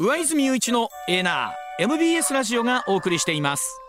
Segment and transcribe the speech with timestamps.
[0.00, 1.82] 上泉雄一のエナー。
[1.82, 3.80] MBS ラジオがお送りしています。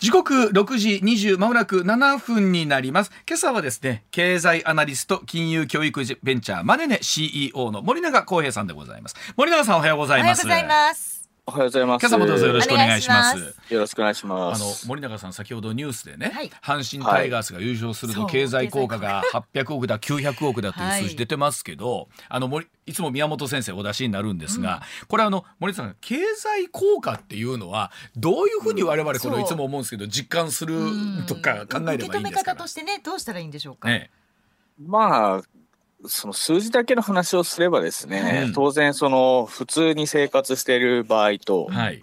[0.00, 3.10] 時刻6時20まもなく7分になります。
[3.26, 9.16] 今朝はですね経済アナリスト金融教育ベンチャーマネネ CEO の森永康平さんでございます。
[9.38, 10.46] 森永さんおはようございます。
[10.46, 11.19] おはようございます
[11.50, 12.02] おはようございます。
[12.02, 13.56] 今朝もどうぞよろしくお願いします。
[13.70, 14.62] よろしくお願いします。
[14.62, 30.78] あの森永さん先ほどニュースでね、はい、阪神タイガースが優勝すると経済効果が800億だ900億だという数字出てますけど、はい、あの森いつも宮本先生お出しになるんですが、うん、これあの森さん経済効果っていうのはどういうふうに我々このいつも思うんですけど実感する
[31.26, 33.88] とか考えればいいんですか、ね、受け止め方としてねどうしたらいいんでしょうか？
[33.88, 34.10] ね、
[34.78, 35.42] まあ
[36.06, 42.02] その数字だけの話をすればですね、うん、当然その普通に生活している場合と、はい、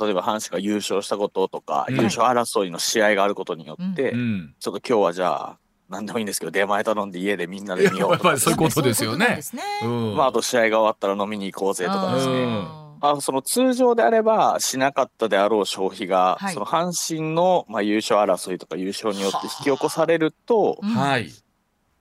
[0.00, 9.40] 例えば阪神が優勝したこととか、うん、優勝争いの試合があることによって、うん、ちょっと今日はじゃあ何でもいいんですけど出前頼んで家でみんなで見ようとか、そういうことですよね。
[9.82, 12.78] まあ、あと試合が終わったら飲みに行こうぜとかですね。
[13.00, 21.30] あその通常であればしなかったであろう消費が、はい、その阪神の、まあ、優勝争いとか優勝によって引き起こされると、はい、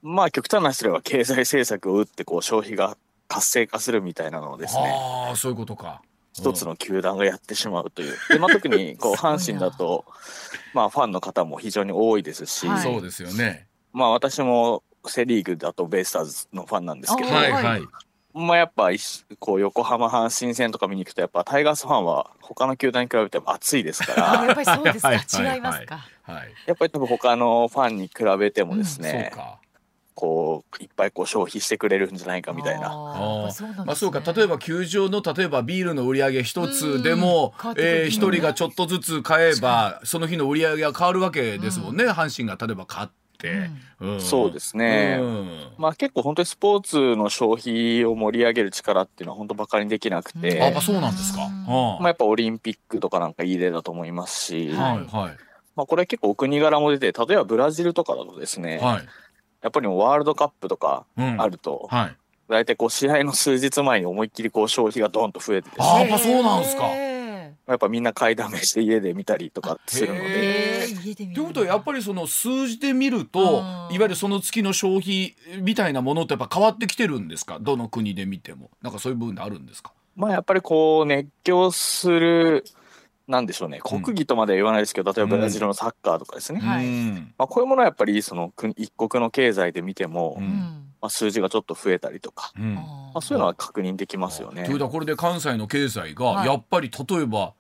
[0.01, 4.93] まあ極端な話では経済政策を打ってこう消費が活性化するみたいなのをですね
[5.31, 6.01] あそういうことか。
[6.33, 8.15] 一つの球団がやってしまうという。
[8.29, 10.05] で、まあ、特に こう阪神だと、
[10.71, 13.65] まあ、ファンの方も非常に多いですし、はい、そうですよね。
[13.91, 17.81] まあ、私もセ・リーグだとベイスターズのファンなんですけど、はいはい、
[18.35, 18.89] まあ、やっぱ
[19.39, 24.45] こう横浜阪神戦とか見に行くとやっぱタイガースファンは他の球団に比べても熱いですから。
[24.45, 25.13] やっぱりそうですか。
[25.55, 29.66] 違いますか、はい、やっぱり多分他のファンに比べてもですね、うん
[30.17, 32.87] こういっぱいこう消費してくれるんじゃないかみたいな。
[32.87, 33.51] あ
[33.85, 43.69] まあそうか例えば球場の例えばビールの売り上げ一つでも一、えー、人がちょっとずつ買えばその日の売り上げが変わるわけですもんね、うん、阪神が例えば買って。
[43.99, 55.37] うん、そうですね、うん、まあ結構本当にスポーツの消費を盛り上げる力っていうのは本当バカにできなくて、あそうなんですか、まあやっぱオリンピックとかなんかいい例だと思いますし、はいはい、
[55.75, 59.05] まあこれ結構お国柄も出て例えばブラジルとかだとですね、はい
[59.67, 62.15] やっぱりワールドカップとかあると、うんはい、
[62.47, 65.85] 大体こう試合の数日前に思いっきりこう消費がドンと増えてですね。
[65.85, 66.83] あやっぱそうなんですか。
[66.87, 70.87] やっぱみんな買いだめして家で見たりとかするので。
[71.35, 77.59] ということはやっぱりその数字で見るといわゆるその月の消費みたいなものってやっぱ変わってきてるんですか？
[77.59, 78.71] どの国で見ても。
[78.81, 79.91] なんかそういう部分であるんですか？
[80.15, 82.63] まあやっぱりこう熱狂する
[83.27, 83.79] なんでしょうね。
[83.83, 86.61] 国技とまでは言わないですけど、例えばブラジルのサッカーとかですね、
[87.37, 90.37] まあ、こういうものはやっぱりその一国の経済で見ても、
[91.01, 94.63] まあ、数字がちょっと増えたりとか、まあ、そういうのは確認できますよね。
[94.63, 97.53] というこれで関西の経済がやっぱり例えば、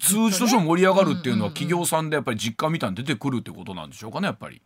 [0.00, 4.62] 数字としても盛り上がるっていうのは企業さんでやっぱり実感みたいに出てくるってことなんでしょうかねやっぱり。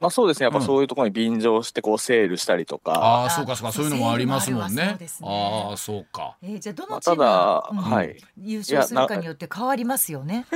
[0.00, 4.96] まあそうですねやっぱそういうところに便乗してこうセールしたりとか、ああそうかそうかそういうのもありますもんね。
[5.22, 6.36] ああそうか。
[6.40, 10.46] えー、じゃあどのチームが、まあ、はい優勝するかによって変わりますよね。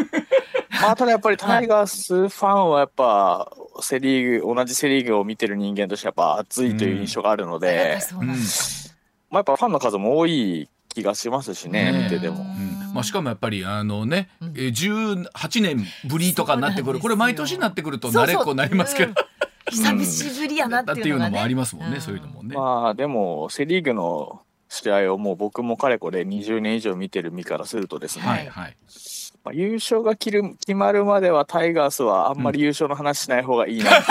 [0.80, 8.36] まあただやっぱり タイガースファンはやっぱセリーグ同じセリーグを見てる人間としてやっぱ熱いという印象があるので、うん、まあ
[9.38, 12.44] やっぱファンの数も多い気がしますしね、見てても。
[12.92, 16.98] まあ、しかもやっぱりあのね、うん、18年ぶりとかになってくる。
[16.98, 19.14] これ毎年になってくると慣れっこになりますけど。
[19.70, 22.54] 久しぶりやなっていうの、ね,、もありますもんね、そういうのもね。
[22.54, 28.76] まあでもセ・リーグの試合をもう僕もかれこれ20年以上見てる身からするとですね、はいはい、
[29.44, 34.02] まあ、優勝が決る決まるまではタイガースはあんまり優勝の話しない方がいいな、うん、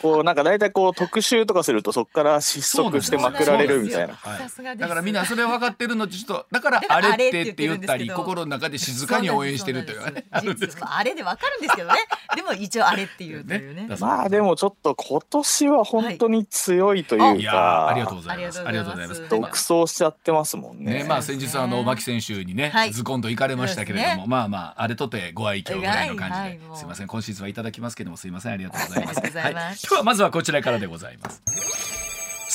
[0.00, 4.36] こうなんか大体こう特集とかするとそこから失速してまくられるみたいな、は
[4.74, 10.12] い、だからみんなそれ分かってるのちょっとだからあれってって言ったり心の中で静かに応援してるという。
[10.12, 10.24] ね
[10.80, 11.98] あれで分かるんですけどね。
[12.34, 18.60] でも一応あれっていうというね、ね、まあでもちょっと今年は本当に強いというか、はい、ありがとうございます。
[18.60, 19.28] ありがとうございます。
[19.28, 21.02] 独走しちゃってますもんね。
[21.02, 29.20] ねまあ先日あの牧選手にね、はい、ズコンと行かれましたけれども、ね、まあまああれとてご愛嬌ぐらいの感じで、はいはい、すみません今シーズンはいただきますけどもすみませんありがとうございます。
[29.38, 31.97] はい、今日はまずはこちらからでございます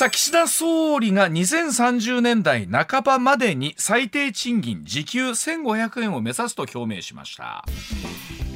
[0.04, 7.64] さあ岸田総理が2030年代半ばまでに最低賃金時給1500円を目指すと表明しました。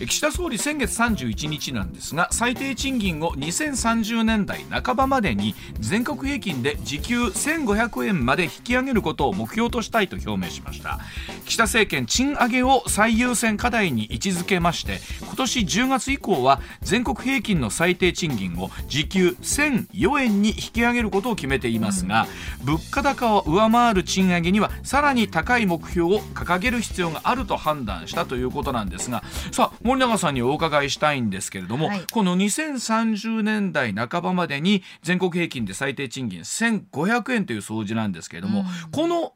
[0.05, 10.99] 岸田総理先月31日なんですが最低賃金を2030年代半ばまでに全国平均で時給1500円まで引き上げることを目標としたいと表明しました。
[11.45, 22.27] 岸田政権賃上げを最優先課題に位置づけまして今年10月以降は全国平均の最低賃金を時給1004円に引き上げることを決めていますが、
[22.59, 39.33] うん、物価高を上回る賃上げにはさらに高い目標を掲げる必要があると判断したということなんですがさあ森永さんにお伺いしたいんですけれども、はい、この2030年代半ばまでに全国平均で最低賃金1500円という数字なんですけれども、うん、この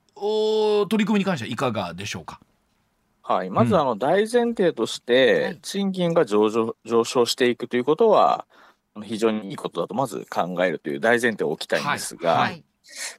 [0.88, 2.40] 取り組みに関してはいかがでしょうか？
[3.24, 8.46] はい、まずあの大前提として、賃金が上昇していくということは、
[9.04, 12.40] 非常にいいことだとまず考えるという大前提を置きたいんですが、はい。
[12.40, 12.64] はい、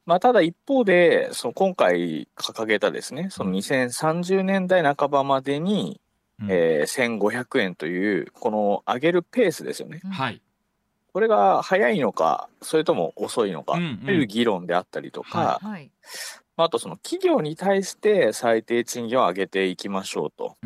[0.04, 6.00] まあ、ただ一方で、その今回掲げたですね、その2030年代半ばまでに、
[6.40, 10.00] うん、えー、1500円という、この上げるペースですよね。
[10.10, 10.42] はい、
[11.12, 15.90] これが早いのか、それとも遅いのかという議論であったりとか、はい、
[16.56, 20.56] あとその企業に対して最低賃金を上げていきましょうと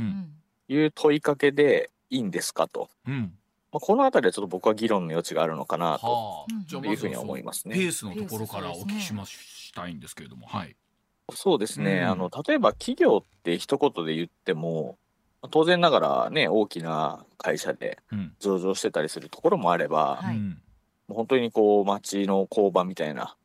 [0.69, 2.91] いう問いかけでいいんですかと。
[3.07, 3.33] うん
[3.77, 6.47] まあ、この辺りはちょっと僕は議論の余地があるのかなと
[6.83, 7.75] いうふうに思いますね。
[7.75, 10.75] ペースのところからお聞きしましたいんですけれども、はい。
[11.35, 14.97] そうですね、うん、あの例えば企業って一言で言っても
[15.51, 17.99] 当然ながらね大きな会社で
[18.39, 20.63] 上場してたりするところもあれば、うん、
[21.09, 23.37] もう本当にこう町の工場みたいな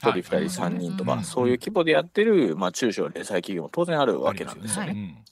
[0.00, 5.22] 1人、2人、3人とか、そういう規模でやってる、まあ、中小零細企業も当然あるわけなんですよね。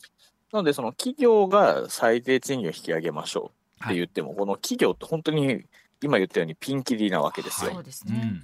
[0.53, 5.65] なので、その企業が最低賃金を引き上げましょうって言っても、この企業って本当に
[6.03, 7.73] 今言ったようにピンキリなわけですよ。
[7.73, 8.43] そうですね。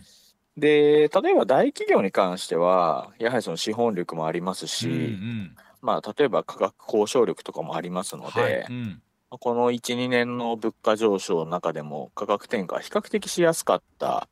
[0.56, 8.52] で、例えば大企業に関しては、やはりその資本力もありますし、うんうん、まあ、例えば価格交渉力とかもありますので、はい。
[8.70, 14.28] うん、この1、2年の物価上昇の中でも価格転嫁比較的しやすかった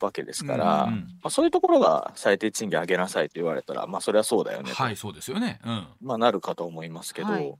[0.00, 5.60] わけですから、うんうん、まあ、そういうところが最低賃金上げなさいと言われたら、まあ、それはそうだよねはい、そうですよね。
[5.64, 7.54] うん、まあ、なるかと思いますけど、はい、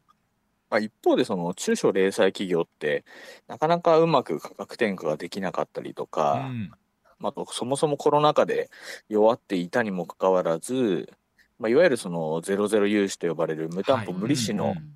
[0.75, 3.05] まあ、一方で、その中小零細企業って、
[3.47, 6.73] なかなかうまく価格転嫁ができなかったりとか、うん、
[7.21, 8.71] まあ、そもそもコロナ禍で
[9.09, 11.13] 弱っていたにもかかわらず、
[11.61, 14.95] まあ、いわゆるそのゼロゼロ融資と呼ばれる無担保無利子の、はいうん。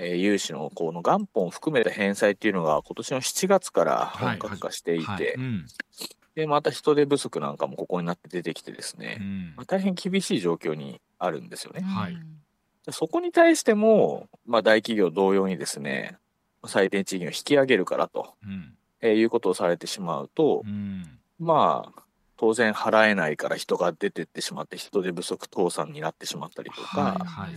[0.00, 5.24] えー、融資のこの元本を含めた返済っていうのが今年の7月から本格化していて、はい。
[5.24, 5.34] はい。
[5.34, 5.66] うん、
[6.36, 11.80] で、また人手不足なんかもここになって出てきてですね、うん、まあ、大変厳しい状況にあるんですよね。
[11.80, 12.16] はい、
[12.92, 16.16] そこに対しても、まあ、大企業同様にですね、
[16.66, 22.02] 最低賃金を引き上げるからと、うん、えー、いうことをされてしまうと、うん、まあ、
[22.36, 27.50] 当然払えないから人が出てってしまって人手不足倒産になってしまったりとか、はいはい、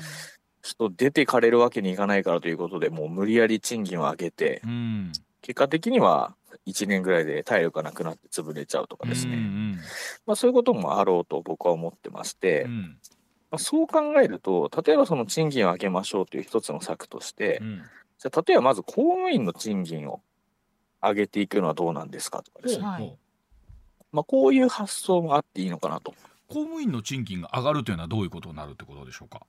[0.63, 5.11] 人出てかれるわけにいかないからということでもう無理やり賃金を上げて、うん、
[5.41, 6.35] 結果的には
[6.67, 9.79] 1年ぐらいで体力がなくなって潰れちゃうとかですね、うんうん、
[10.25, 12.97] まあ、そういうこともあろうと僕は思ってまして、うん、
[13.51, 17.81] まあ、そう考えると例えばその賃金を上げましょうという一つの策として、うん、
[18.17, 20.21] じゃ例えばまず公務員の賃金を
[21.03, 23.17] 上げていくのはどうなんですかとかですね、はい、
[24.11, 26.13] まあ、こういう発想もあっていいのかなと。
[26.47, 29.41] 公務員の賃金が上がるというのはどういうことになるってことでしょうか？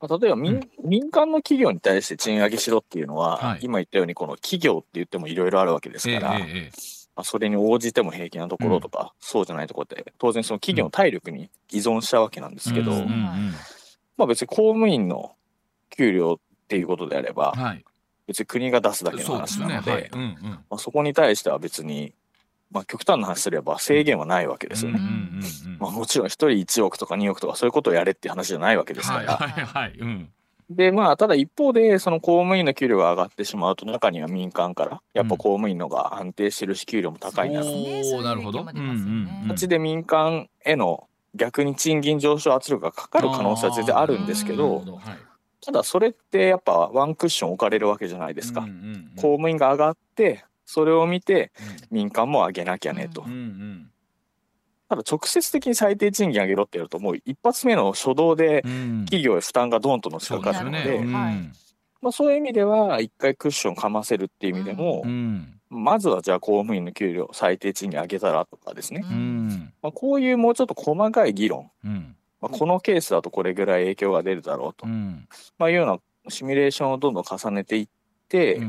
[0.00, 13.54] まあ、例えば民うん、民間の企業に対して賃上げしろっていうのは、はい、今言ったようにこの企業って言ってもいろいろあるわけですから、えーえー、まあ、それに応じても平気なところとか、うん、そうじゃないところって当然その企業の体力に依存したわけなんですけど、うん、
[14.16, 15.34] まあ、別に公務員の
[15.90, 17.84] 給料っていうことであれば、はい、
[18.26, 19.92] 別に国が出すだけの話なので、ね。
[19.92, 20.10] はい。
[20.12, 22.14] うんうん、まあ、そこに対しては別に
[22.70, 25.00] まあ、極端な話すれば制限はないわけですよね。
[25.78, 29.36] まあ、もちろん1人1億とか2億とかそういうことをやれっていう話じゃないわけですから。
[29.36, 29.98] はいはいはい。
[29.98, 30.28] うん、
[30.70, 37.66] でまあただ一方でその公務員の給料が上がってしまうと中には民間からやっぱ公務員のが安定してるし給料も高いなと。
[37.68, 38.64] うん、なるほど。
[38.64, 44.84] 形で民間への逆に賃金上昇圧力がかかる可能性は全然あるんですけど。
[45.62, 48.62] ただそれってやっぱワンクッション置かれるわけじゃないですか。
[49.16, 51.50] 公務員が上がってそれを見て
[51.90, 53.24] 民間も上げなきゃねと。
[54.90, 58.62] ただ直接的に最低賃金上げろってやるともう一発目の初動で
[59.04, 65.04] 企業へ負担がドンとのしかかるので、まあ、そういう意味では一回クッションかませるっていう意味でも、
[65.68, 69.04] まずはじゃあ公務員の給料最低賃金上げたらとかですね、
[69.80, 71.70] まあ、こういうもうちょっと細かい議論、
[72.40, 77.88] まあ、このケースだとこれぐらい影響が出るだろうと、まあ、いうようなシミュレーションをどんどん重ねていっ
[78.28, 78.60] て、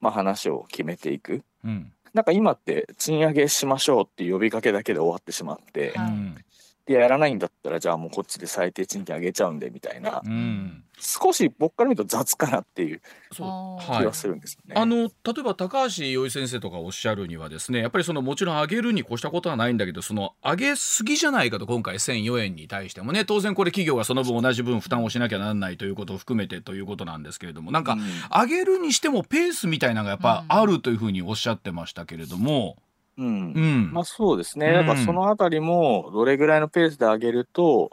[0.00, 6.36] まあ、話を決めていく、うん、なんか今って賃上げしましょうっていう呼びかけだけで終わってしまって、うん、
[6.86, 13.00] でやらないんだったらじゃあもうこっちで最低賃金上げちゃうんでみたいな、うん、少し僕から見ると雑かなっていう
[13.34, 27.96] 気はするんですね、はい、あの例えば高橋洋一先生とかおっしゃるにはですねやっぱりそのもちろん上げるに越したことはないんだけどその上げすぎじゃないかと今回1004円に対してもね当然これ企業がその分同じ分負担をしなきゃならないということを含めてということなんですけれどもなんか、
[28.30, 32.76] 上げるにしてもペースみたいなのがやっぱあるというふうにおっしゃってましたけれども。
[32.76, 32.89] うん、
[33.22, 34.72] うん、まあそうですね。
[34.72, 37.90] だからそのあたりもどれぐらいのペースで上げると、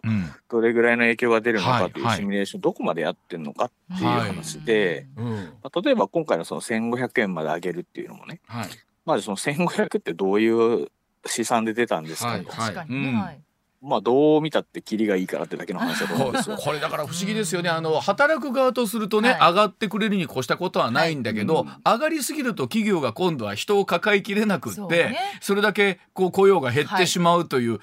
[0.50, 8.68] どれぐらいの影響が出るのかというシミュレーション、どこまでやってるのかっていう話で、まあ、例えば今回のその1500円まで上げるっていうのもね、はい、
[9.06, 10.88] まずその1500ってどういう
[11.26, 12.50] 試算で出たんですかと。
[12.52, 12.88] はいはい。
[12.90, 13.47] うん
[13.88, 16.58] まあどう見たってキリがいいからってだけの話だと思うんですよ。
[16.60, 17.70] これだから不思議ですよね。
[17.70, 27.72] あの働く側とするとね、はい、上がってくれるに越したことはないんだけど、はいうん、上がりすぎると企業が今度は人を抱えきれなくってそ、ね,、れだけこう雇用が減ってしまうという。
[27.74, 27.82] はい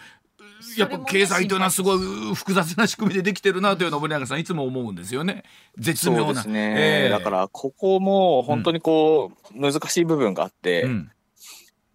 [0.78, 1.98] やっぱ経済というのはすごい
[2.34, 5.44] 複雑な仕組みでできてるなというのを森永さんいつも思うんですよね。
[5.76, 6.24] 絶妙な。
[6.24, 11.10] そうですね、えー、だからここも本当にこう、難しい部分があって、うん、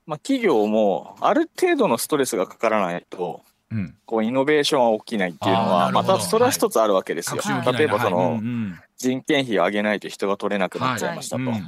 [0.05, 3.48] まあ企業もある程度のストレスがかからないとうん、
[4.05, 7.41] こうイノベーションは起きないっていうのはまたそれは一つあるわけですよ。
[7.41, 8.41] はい、例えばその、
[8.97, 11.43] 人件費を上げないと人が取れなくなっちゃいましたと。
[11.43, 11.61] はい。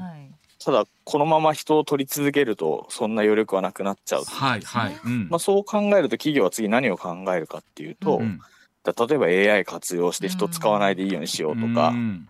[0.63, 4.61] ただこのまま人を取り続けるとそんな余力はなくなっちゃう、はい。
[4.61, 4.95] はい。
[5.29, 8.39] まあ、そう考えると企業は次何を考えるかっていうと、うん、
[8.85, 12.27] 例えば AI 活用して人使わないでいいようにしようとか、うん、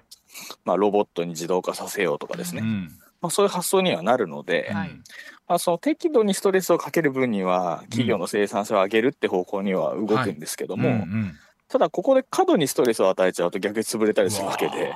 [0.65, 4.91] まあ、ロボットに自動化させようとかですね、うん、まあ、そういう発想にはなるので、はい、
[5.51, 10.97] まあ、その適度にストレスをかける分には企業の生産性を上げるって方向には動くんですけども、はい。
[10.99, 14.93] うんうん、ただここで過度にストレスを与えちゃうと逆に潰れたりするわけで。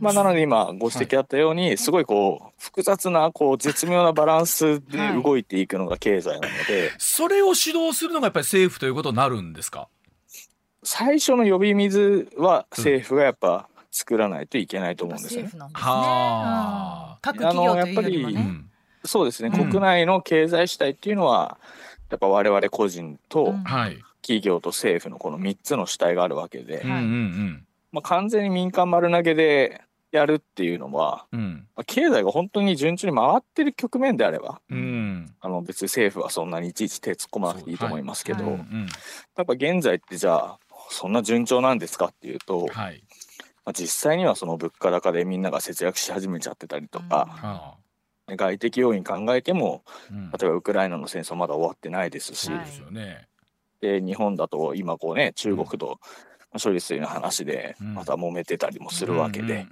[0.00, 9.88] まあ、なので今ご指摘あったように、すごいこう複雑なこう絶妙なバランスで動いていくのが経済なので、それを指導するのがやっぱり政府ということになるんですか？
[10.84, 15.50] 最初の呼び水は政府がやっぱ作らないといけないと思うんですよね。
[15.52, 15.58] ね。
[15.72, 18.67] はあ、各企業というよりもね。
[19.08, 21.58] そうですね、うん、国内の経済主体っていうのは
[22.10, 23.54] やっぱ我々個人と
[24.22, 26.82] 企業と政府のこの3つの主体があるわけで、
[27.92, 38.52] まあ、完全に民間丸投げでやるっていうのは、うん、まあ、経済が本当に順調に回ってる局面であれば、うん、あの別に政府はそんなにいちいち手突っ込まなくていいと思いますけど、はい。
[38.52, 38.62] はい、
[39.36, 40.58] やっぱ現在ってじゃあ
[40.90, 43.02] そんな順調なんですかっていうと、はい、
[43.66, 47.76] まあ、実際にはその物価高でみんなが節約し始めちゃってたりとか、
[48.36, 52.66] 外的要因考えても、うん、例えばウクライナの戦争まだ終わってないですし、はい、
[53.80, 55.98] で日本だと今こうね中国と
[56.62, 59.66] 処理水の話でまた揉めてたりもするわけで。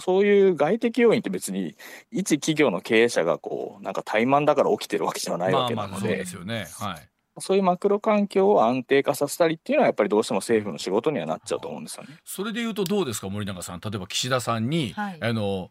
[0.00, 1.76] そういう外的要因って別に
[2.10, 7.60] 一企業の経営者がこうなんか怠慢だから起きてるわけじゃないわけなので、そうい。
[7.60, 12.18] うマクロ環境を安定化させたりっていうのはやっぱりどうしても政府の仕事にはなっちゃうと思うんですよね。
[12.24, 13.80] それでいうとどうですか森永さん。
[13.80, 15.70] 例えば岸田さんに、はい、あの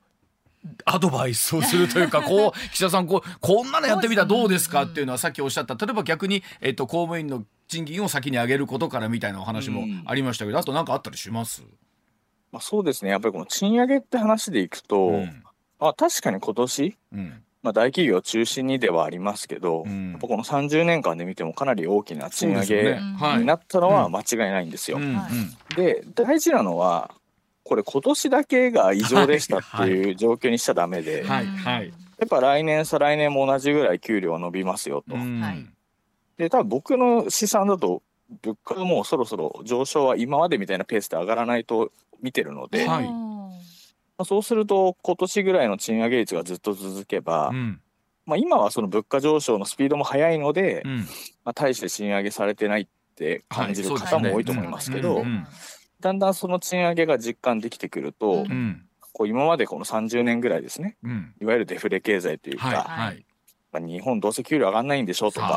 [0.85, 5.75] アドバイスをするというか こう岸田さんこうこんなのやってみたらどうですかっていうのはさっきおっしゃった。
[5.75, 11.63] 例えば逆に、えっと、公務員の賃金を先に上げることからみたいなお話もありましたけど、あと何かあったりします？
[12.51, 13.09] まあ、そうですね。
[13.09, 15.43] やっぱりこの賃上げって話でいくと、うん、
[15.79, 22.99] あ確かに今年、うん、まあ、大企業中心にではありますけど、うん、やっぱこの30年間で見てもかなり大きな賃上げ
[23.39, 24.99] になったのは間違いないんですよ。
[25.75, 27.09] で大事なのは
[27.73, 31.87] これ今年だけが異常でしたっていう状況にしちゃダメで、 はいはい、
[32.19, 35.15] やっぱ来年再来年も同じぐらい給料は伸びますよと。
[36.37, 38.03] で多分僕の試算だと
[38.43, 47.81] 物価がもうそろそろ上昇は今までみたいなペースで上がらないと見てるので、はい、そうすると今年ぐらいの賃上げ率がずっと続けば、うん、
[48.27, 51.05] まあ、今はその物価上昇のスピードも速いので、うん、ま
[51.45, 55.23] あ、大して賃上げされてないって感じる方も多いと思いますけど。
[56.03, 58.83] だんだんその賃上げが実感できてくると、うん、
[59.13, 63.25] こう今までこの30年ぐらいですね、うん、いわゆるデフレ経済というか、はい
[63.71, 65.47] まあ、日本どうせ給料上がんないんでしょとか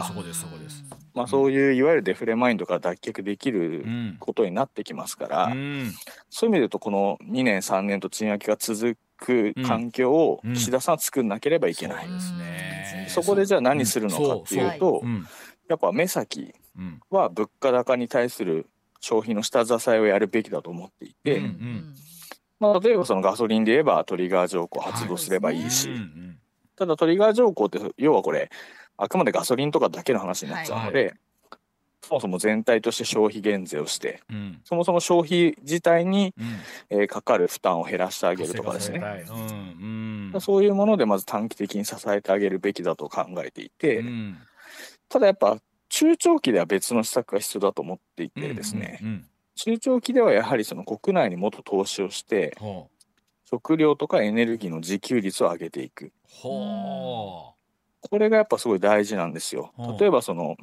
[1.14, 3.84] まあ、そういういわゆるデフレマインドから脱却できる
[4.20, 5.92] ことになってきますから、うん、
[6.30, 12.06] そういう意味で言うとこの2年3年と賃上げが続く環境を岸田さんは作んなければいけない、
[13.08, 15.02] そこでじゃあ何するのかっていうと、
[15.68, 16.54] やっぱ目先
[17.10, 18.66] は物価高に対する
[19.00, 21.94] 消費の下支えをやるべきだと思っていて、うんうん、
[22.60, 25.98] まあ、例えばそのガソリンで言えばトリガー条項発動すればいいし、はい
[26.76, 28.50] ただトリガー条項って要はこれ
[28.98, 31.14] あくまでガソリンとかだけの話になっちゃうので、はい、
[32.02, 36.34] そもそも全体として消費減税をして、うん、そもそも消費自体に、
[36.90, 40.30] うん、えー、かかる負担を減らしてあげるとかですね、うん。
[40.34, 44.04] うん、そういうものでまず短期的に支えてあげるべきだと考えていて、
[45.08, 45.58] ただやっぱ
[45.96, 49.14] 中長期では別の施策が必要だと思っていてですね、うんうん。
[49.14, 52.54] うん、中長期ではやはりその国内にもっと投資をして、
[53.46, 56.12] 食料とかエネルギーの自給率を上げていく。
[56.42, 57.54] こ
[58.12, 59.72] れがやっぱすごい大事なんですよ。
[59.98, 60.56] 例えばその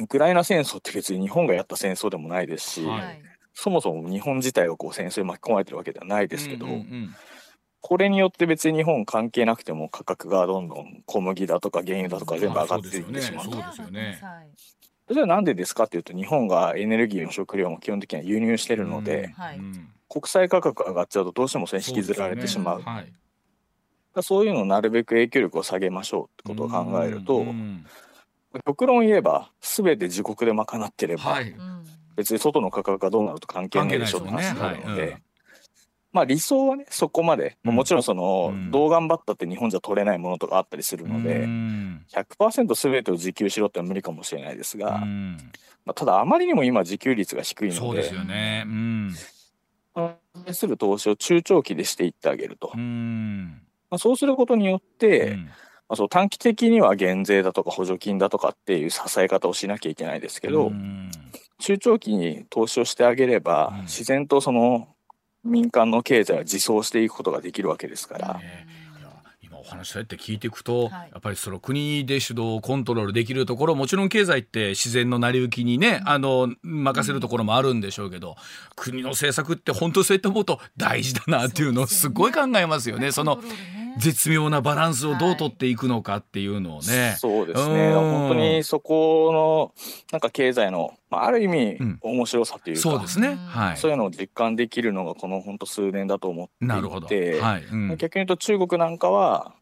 [0.00, 3.20] ウクライナ戦争って別に日本がやった戦争でもないですし、はい、
[3.54, 7.14] そもそも日本自体がこう戦争に巻き込まれてるわけではないですけど、うんうんうん、
[7.86, 13.44] これによって別に日本関係なくても価格がどんどん小麦だとか原油だとか全部上がっていってしまう。
[13.44, 14.22] そうですよね。
[15.06, 19.34] それはなんでですかっていうと日本がエネルギーの食料も基本的には輸入してるので、
[20.08, 22.82] 国際価格上がっちゃうとどうしてもそれ引きずられてしまう。
[22.82, 27.44] そう、ねはい、そういうのをなるべく影響力を下げましょうってことを考えると、
[28.64, 31.54] 極論言えば全て自国で賄ってれば、はい、
[32.16, 35.22] 別に外の価格がどうなると関係ないでしょって話になるので。
[36.14, 45.36] まあ理想はねそこまで、うん、もちろんその、うん、どう頑張ったって日本じゃ取れないものとかあったりするので、うん、100%全てを自給しろっては無理かもしれないですが、うん、
[45.84, 49.14] まあ、ただあまりにも今自給率が低いのでそうですよね、うん、
[50.44, 55.36] 対する投資を中長期でしていってあげると、まあ、そうすることによって、
[55.88, 60.70] まあ、そう短期的には減税だとか補助金だとかっていう支え方をしなきゃいけないですけど、
[61.58, 64.93] 中長期に投資をしてあげれば、自然とその
[65.44, 68.40] 民間の経済は自走していくことができるわけですから。
[69.42, 78.34] 今お話されて聞いていくと、はい、やっぱりその国で主導コントロールできるところもちろん経済って自然の成り行きにね、うん、あの任せるところもあるんでしょうけど、うん、
[78.74, 83.12] 国の政策って本当そういったこと大事だなっていうのをすごい考えますよね。
[83.12, 83.40] その
[83.98, 87.08] 絶妙なバランスをどう取っていくのかっていうのをね。
[87.08, 87.92] はい、そうですね。
[87.94, 89.72] 本当にそこの
[90.12, 93.36] なんか経済のある意味面白さというか、そうですね。
[93.48, 93.76] はい。
[93.76, 97.06] そういうのを実感できるのがこの本当数年だと思っていて、なるほど。
[97.06, 97.12] は
[97.58, 97.64] い。
[97.64, 99.54] うん、逆に言うと中国なんかは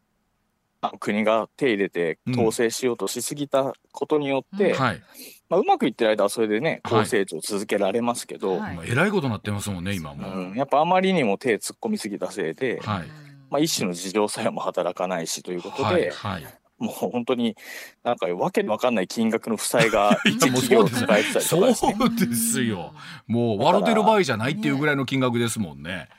[0.99, 5.01] 国が手入れて統制しようとしすぎたことによって、うん、はい。
[5.49, 13.22] まあ、うまくいってる間はそれでね高成長続けられますけど、はい、えらいことになってますもんね今も、うん、やっぱあまりにも手突っ込みすぎたせいで、はい
[13.53, 16.45] まあ、一種の自浄作用も働かないしということで、はいはい、
[16.79, 17.55] もう本当に
[18.03, 22.95] なんかわけのわかんない金額の負債が 一企業抱えてたりとかね、そうですよ。
[23.27, 26.09] もう笑ってる場合じゃないっていうぐらいの金額ですもんね。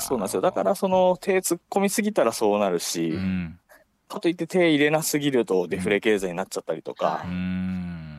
[0.00, 0.42] そうなんですよ。
[0.42, 3.58] だからその手突っ込みすぎたらそうなるし、うん、
[4.06, 7.24] かといって手入れなすぎるとデフレ経済になっちゃったりとか。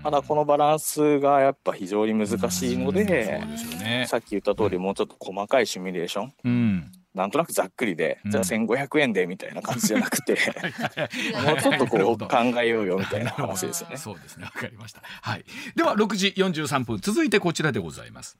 [0.01, 10.33] ただこのバランスがやっぱ非常に難しいので、ね、さっき言った通りもうちょっと細かいシミュレーション、うんなんとなくざっくりで、じゃあ1500円でみたいな感じじゃなくて、
[11.45, 12.27] もうちょっとこう考
[12.61, 13.97] えようよみたいな話ですよね。
[13.97, 14.45] そうですね。
[14.45, 15.01] わかりました。
[15.21, 15.45] はい。
[15.75, 18.37] では6時43分続いてこちらでございます。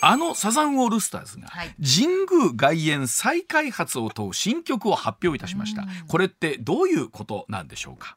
[0.00, 2.08] あのサザンオールスターズが神
[2.42, 5.86] 宮外苑再開発を問う新曲を発表いたしました。
[6.08, 8.16] これってどういうことなんでしょうか？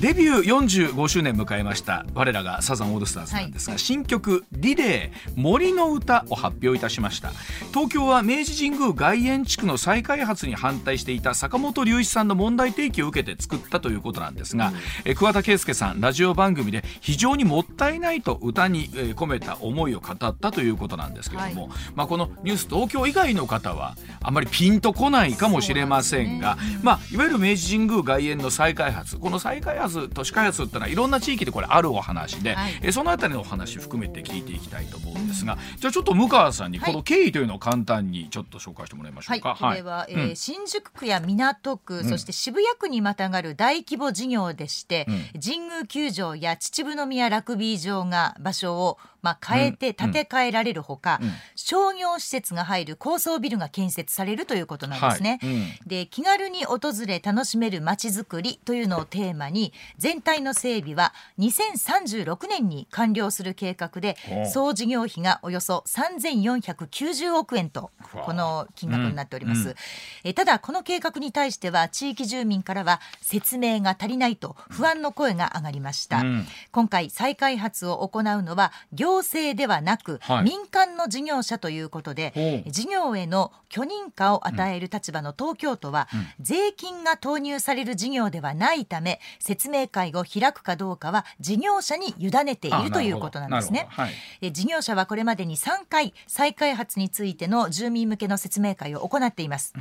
[0.00, 7.32] デビュー45周年迎えました我らがサザンオールスターズなんですが、はい、新曲「リレー森の歌」を発表いたしました。
[7.72, 39.56] 東京は明治神宮外苑地区の再開発に反対していた坂本龍一さんの問題提起を受けて作ったということなんですが、うん、え桑田佳祐さんラジオ番組で非常にもったいないと歌に、え込めた思いを語ったということなんですけれども、はい、まあ、このニュース東京以外の方はあまりピンとこないかもしれませんが、ね、まあ、いわゆる明治神宮外苑の再開発この再開発都市開発ってのはいろんな地域でこれあるお話で、はい、えそのあたりのお話含めて聞いていきたいと思うんですが、うん、じゃあちょっと向川さんにこの経緯というのを簡単にちょっと紹介してもらいましょうか。
[39.56, 51.26] はい、これは、えー、うん、新宿区や港区、そして渋谷区にまたがる大規模事業でして、うん、神宮球場や秩父宮ラグビー場が場所をまあ、変えて建て替えられるほか、うん。
[51.26, 55.40] うん、商業施設が入る高層ビルが建設されるということなんですね。
[55.42, 55.52] はい。
[55.52, 64.16] うん、で気軽に訪れ楽しめるまちづくりというのをテーマに全体の整備は2036年に完了する計画で
[64.52, 67.90] 総事業費がおよそ3490億円と
[68.24, 69.74] この金額になっております。
[70.22, 76.22] えただこの計画に対しては地域住民からは説明が足りないと不安の声が上がりました。
[76.70, 89.05] 今回再開発を行うのは行行政ではなく、はい、民間の事業者ということで事業への許認可を与える立場の東京都は、うん、税金が投入される事業ではないため
[89.38, 93.86] 説明会を開くかどうかは事業者に委ねているということなんですね。
[93.90, 94.08] は
[94.40, 99.72] い、事業者はこれまでに3回再開発についての住民向けの説明会を行っています。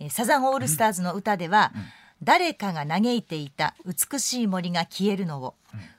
[0.00, 1.82] うん、サザンオールスターズの歌では、うん
[2.22, 5.54] 誰かが嘆いていた美しい森が消えるのを、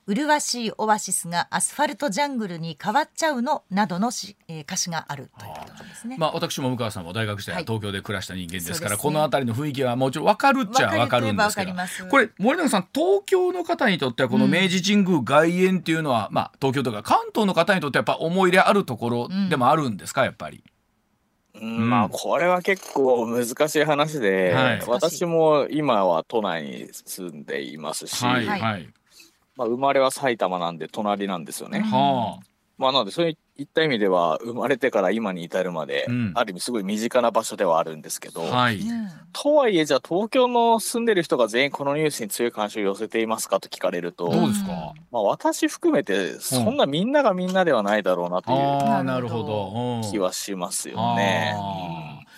[0.08, 5.30] うん、麗しいオアシスがアスファルトジャングルに変わっちゃうのなどのし、えー、歌詞がある。
[5.38, 6.16] ということですね。
[6.18, 11.74] まあ私も向川さんも大学時代は東京で暮らした人間ですから、はい、この辺りの雰囲気はもちろん分かるっちゃ分かるんですけど。
[12.10, 20.58] これ森永さん東京の方にとってはこの明治神宮外苑っていうのは、うん、まあ東京とか関東の方にとってはやっぱ思い入れあるところでもあるんですか、やっぱり？
[20.58, 20.64] うん、
[21.62, 28.90] まあこれは結構難しい話で、はい、私も今は都内に住んでいますし、はいはい、
[29.56, 31.80] まあ、生まれは埼玉なんで隣なんですよね。
[31.80, 32.46] はあ、
[32.78, 38.80] まあ、なのでそういういった意味では生まれてから今に至るまで、うん、ある意味すごい身近な場所ではあるんですけど、はい、
[39.34, 51.56] とはいえじゃあ東京の住んでる人が全員このニュースに強い関心を寄せていますかと聞かれるとどうですか、まあ、私含めてそんなみんながみんなではないだろうなという気はしますよね。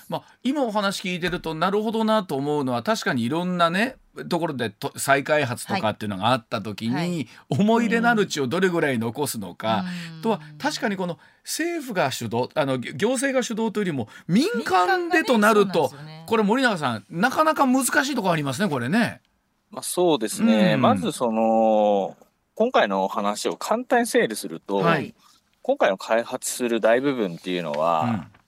[0.09, 3.95] まあ、今お話聞いてるとなるほどなと思うのは確かにいろんなね
[4.27, 19.21] ところでと再開発とかっていうのがあった時に、はい、思い入れなる地をどれぐらい残すのか、うん、とは確かにこの政府が主導あの行政が主導というよりも民間でとなると、ね、これ森永さんなかなか難しいところありますねこれね。
[19.69, 22.17] まあ、そうですね、うん、まずその
[22.55, 25.13] 今回の話を簡単に整理すると、はい、
[25.61, 28.01] 今回の開発する大部分っていうのは、
[28.33, 28.38] うん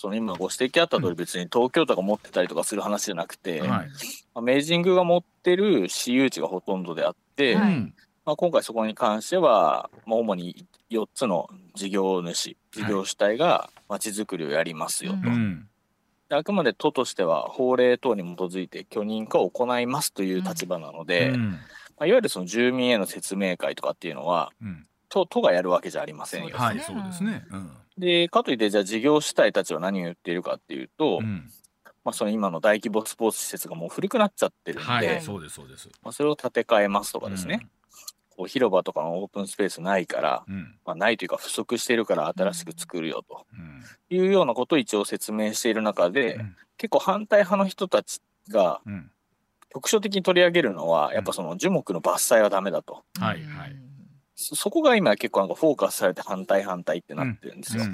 [0.00, 3.84] その今ご指摘あった通り別に東京都が持ってたりとかする話じゃなくて、はい、ま
[4.36, 7.76] あ、明治神宮が持ってる私有地がほとんどであって、はい、
[8.24, 15.28] まあ、今回そこに関しては、まあ、主に4つの事業主事業主体がまちづくりをやりますよと。
[15.28, 15.38] はい、
[16.30, 21.58] あくまで都としては法令等に基づいて許認可を行いますという立場なので、うん、ま
[21.98, 26.56] あ、いわゆるその住民への説明会とかっていうのは、うん、都都がやるわけじゃありませんよ。
[26.56, 27.70] はい、そうですね、うん。
[27.98, 31.50] で、かといって、じゃあ事業主体たちは何を言っているかっていうと、うん、
[32.04, 35.88] まあ、その今の大規模スポーツ施設がもう古くなっちゃってるんで、はい、そうですそうです。
[36.02, 37.68] まあ、それを建て替えますとかですね、うん、
[38.36, 43.44] こう広場とかのオープンスペースないから、うん、まあ、ないというか不足しているから新しく作るよと
[44.08, 46.40] いうようなことを一応説明している中で、
[46.78, 48.80] 結構反対派の人たちが、
[49.72, 53.04] 局所的に取り上げるのは、やっぱその樹木の伐採はダメだと。
[53.18, 53.89] はいはい
[54.40, 57.84] そこが今結構なんかフォーカスされて反対反対ってなってるんですよ。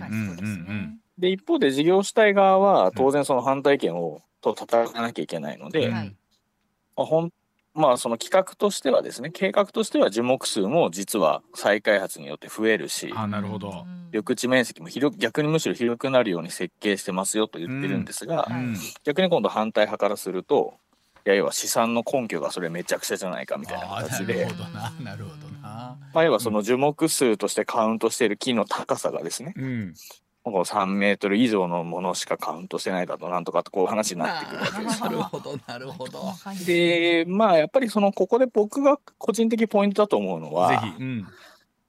[1.18, 7.32] で一方で事業主体側は当然その反対意見をと戦わなきゃいけないので、まあ、ほん
[7.74, 13.84] まあその企画としてはですね計画としては樹木数も実は再開発によって増えるしあなるほど。
[14.12, 18.56] 緑地面積も広逆にむしろ広くなるように設計してますよと言ってるんですが、うん。
[18.56, 20.85] うん、逆に今度反対派からするとい
[21.28, 24.44] や要は資産の根拠がそれめちゃくちゃじゃないかみたいな形で。
[24.44, 29.94] なるほどななるほどな、まあ、要はその樹木数としてカウントしている木の高さがですね、うん、
[30.42, 36.32] この3メートル以上のものしかカウントしてないだとなんとかとこう話になってくるわけですなるほどなるほど。
[36.64, 41.28] でまあやっぱりそのここで僕が個人的ポイントだと思うのは、ぜひ、うん、ま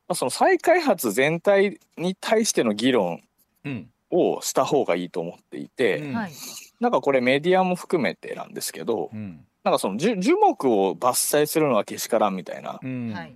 [0.08, 3.22] あ、その再開発全体に対しての議論
[4.10, 6.28] をした方がいいと思っていて、うん、
[6.80, 13.30] なんかこれメディアも含めてなんですけど、うん、なんかその樹木を伐採するのはけしからんみたいな、うん、なん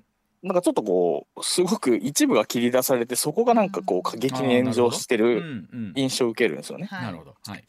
[0.53, 6.87] かちょっとこうすごく一部が切り出されてそこがなんかこう過激に炎上してる印象を受けるんですよね。
[6.91, 7.63] なるほど、はい、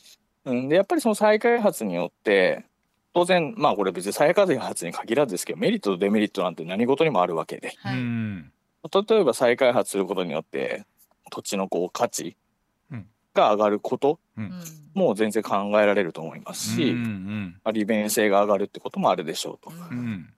[0.46, 2.64] うん、でやっぱりその再開発によって
[3.14, 10.84] 当然まあこれ別に再開発に限らずですけどメリットとデメリットなんて何事にもあるわけで、はい、例えば再開発することによって
[11.30, 12.36] 土地のこう価値
[13.34, 14.18] が上がること
[14.94, 19.72] も全然考えられると思いますし、うんうん、利便性が上がるってこともあるでしょうと。
[19.90, 20.32] うん。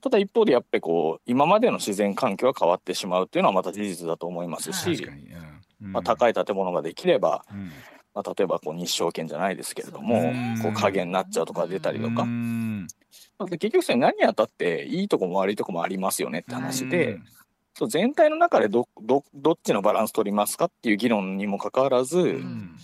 [0.00, 5.08] ただ一方でやっぱりこう今までの自然環境が変わってしまうっていうのはまた事実だと思いますし、
[5.80, 7.70] うん、まあ、高い建物ができれば、うん、
[8.14, 12.26] まあ、例えばこう日照権じゃないですけれども、こう影になっちゃうとか出たりとか、
[13.38, 17.18] まあ、結局それ何やったっていいとこも悪いとこもありますよねって話で、
[17.74, 22.76] そう全体の中でどどどっちのバランス取りますかっていう議論にもかかわらず、うん、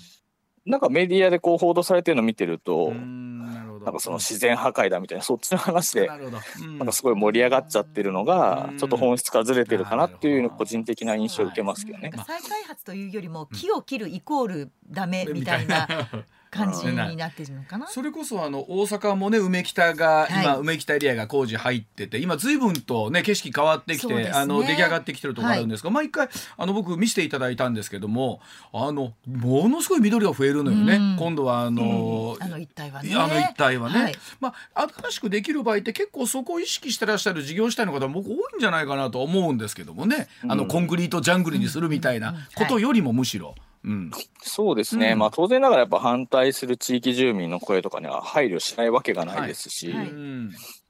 [0.67, 6.87] なんかメディアでこう報道されてるの見てると、なんかその自然破壊だみたいなそっちの話で、なん。
[6.87, 12.11] かすごい盛り上がっちゃってるのが、ちょっと本質からずれてるかなっていう個人的な印象を受けますけどね。
[12.27, 15.89] 再開発というよりも木を切るイコールダメみたいな
[16.51, 17.87] 感じになってるのかな？
[17.87, 28.41] それこそあの大阪もね梅北が、今梅北エリアが工事入ってて今随分とね景色変わってきて、ね、あの出来上がってきてるところあるんですが、はい、毎回あの僕見せていただいたんですけども
[28.73, 31.17] あのものすごい緑が増えるのよね。
[31.19, 33.15] 今度はあの、あの一帯はね。
[33.15, 34.03] あの一帯はね。
[34.03, 40.29] はい、まあ新しくできる場合って結構そこを意識してらっしゃる事業主体の方僕多いんじゃないかなと思うんですけどもね。
[40.49, 43.55] あのコンクリートジャングルにするみたいなことよりもむしろ。
[43.85, 44.11] うん、
[44.43, 50.05] そうですね、うん、まあ当然ながらやっぱ反対する地域住民の声とかには配慮しないわけがないですし、はい。
[50.05, 50.13] はい、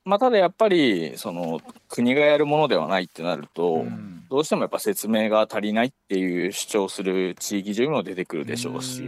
[0.04, 9.02] まあ、ただやっぱりその国がやるものではないってなると、うん、どうしてもやっぱ説明が足りないっていう主張する地域住民も出てくるでしょうし、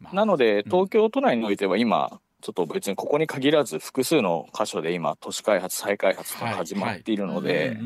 [0.00, 7.76] まあ、なので東京都内においては今ちょっと別にここに限らず複数の箇所で今都市開発再開発が始まっているので。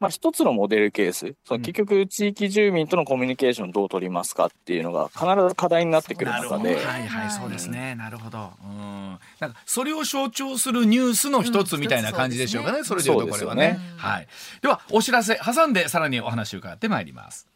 [0.00, 6.74] まあ、一つのモデルケース、その結局、地域住民とのコミュニケーションどう取りますかっていうのが、必ず課題になってくる中で。
[6.76, 13.02] はいはい、そうですね、なるほど、うん、なんかそれを象徴するニュースの一つみたいな感じでしょうかね、うん、そ,ね。
[13.02, 14.28] それでいうと、これはね、ね、はい。
[14.60, 17.48] では、お知らせ挟んで、さらにお話を伺ってまいります。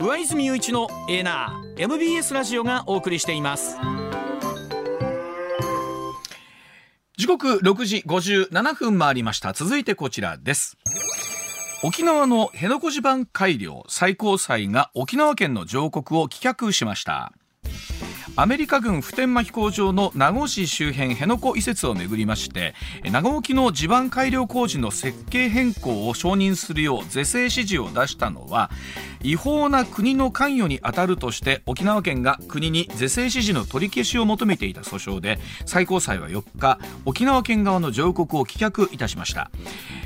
[0.00, 3.76] 上泉雄一のエナー MBS ラジオがお送りしています。
[7.16, 9.52] 時刻6時57分回りました。
[9.52, 10.76] 続いてこちらです。
[11.84, 17.32] 沖縄の辺野古地盤改良最高裁が沖縄県の上告を棄却しました。
[18.36, 22.74] アメリカ軍普天間飛行場の名護市周辺辺野古移設をめぐりまして
[23.08, 28.72] 名護沖の地盤改良工事の設計変更を承認するよう是正指示を出したのは
[29.22, 39.52] 違法な国の関与に当たるとして沖縄県が国に是正指示の取り消しを求めていた訴訟で最高裁は4日沖縄県側の上告を棄却いたしました。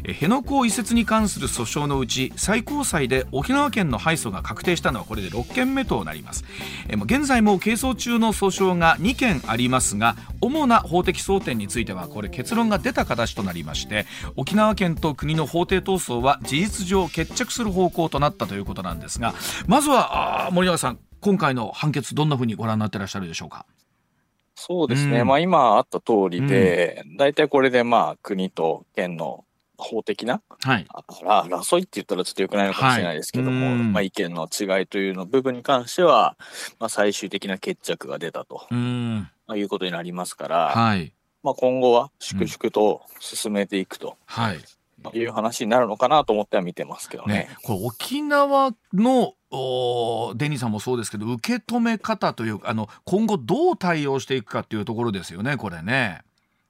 [0.06, 6.44] 辺野古移設に関する訴訟のうち最高裁で沖縄県の敗訴が確定したのはこれで6件目となります。
[6.88, 14.06] 現在も係争中の訴訟が2件ありますが主な法的争点についてはこれ結論が出た形となりまして
[14.36, 19.34] 沖縄県と国の法廷闘争は事実上決着する方向となったということなんですが
[19.66, 23.66] まずは森永さん今回の判決どんなふうにご覧になってらっしゃるでしょうか？
[24.54, 29.44] そうですね、うん、まあ今あった通りで、大、う、体、ん、これでまあ国と県の
[29.78, 36.36] 法的な、はい、争いって言ったらちょっとよくないのかもしれないですけども、はい、まあ、意見の違いというの部分に関しては、
[36.78, 41.12] まあ、最終的な決着が出たと、まあ、いうことになりますから、はい、
[41.42, 44.16] まあ、今後は粛々と進めていくと。
[44.26, 44.58] はい
[45.14, 47.34] いう話になるのかなと思っては見てますけどね。
[47.34, 56.22] ねこれ沖縄のおデニーさんもそうですけど受け止め方というあの今後どう対応していくかっていうところですよねこれね。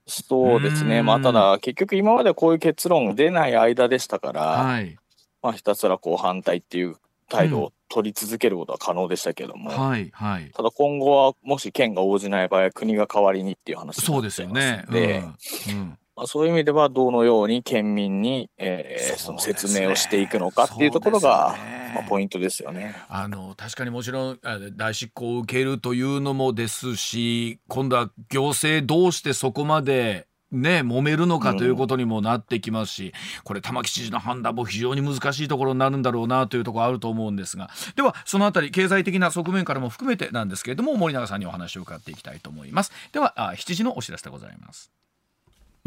[0.09, 1.03] そうですね。
[1.03, 4.97] まあ、ただ、結局今までこういう結論が出ない間でしたから、はい、
[5.43, 6.97] まあ、ひたすらこう反対っていう
[7.29, 15.65] 態度を取り続けることは可能でしたけども、うん、はいはい、ただ今後はもし県が応じない場合国が代わりにっていう話になってますので、そうですよね。
[15.71, 22.97] うん、うんまあ、そういう意味ではどのように県民に、えー、その説明をしていくのかっていうところが、ね、まあ、ポイントですよね。
[23.09, 24.41] あの確かにもちろん
[24.77, 33.13] 代執行を受けるというのもですし今度は行政どうしてそこまでね、揉めるのかということにもなってきますし、うん、
[33.45, 42.93] これ玉城知事の判断も非常に難しいところになるんだろうなというところあると思うんですがではそのあたり経済的な側面からも含めてなんですけれども森永さんにお話を伺っていきたいと思います。
[43.13, 44.91] では7時のお知らせでございます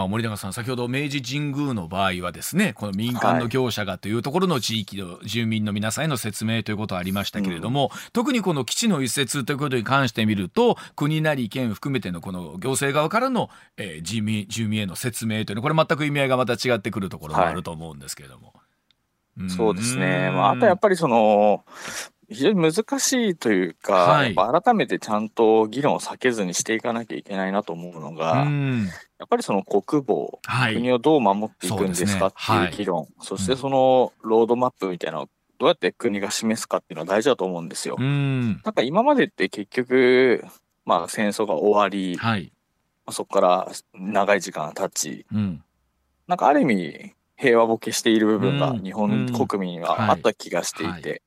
[0.01, 18.53] まあ、森永さん先ほど明治神宮の場合はですねこの民間の業者がというところの地域の住民の皆さんへの説明ということはありましたけれども、はい特にこの基地の移設ということに関してみると国なり県含めてのこの行政側からの、えー、住民住民への説明というのはこれ全く意味合いがまた違ってくるところもあると思うんですけれども。
[19.37, 21.63] はい、そうですね、まあ、あとやっぱりその
[22.31, 28.47] 非常に難しいというか、はい、改めてちゃんと議論を避けずにしていかなきゃいけないなと思うのが、
[29.19, 37.97] やっぱりその国防、はい、国をどう守っていくんですかっていう議論、そ、ねはい、そしてそのロードマップみたいなのをどうやって国が示すかっていうのは大事だと思うんですよ。
[37.99, 40.45] なんか今までって結局、
[40.85, 42.53] まあ戦争が終わり、はい、
[43.09, 45.63] そこから長い時間経ち、うん、
[46.27, 51.23] なんかある意味平和ボケしている部分が日本国民にはあった気がしていて、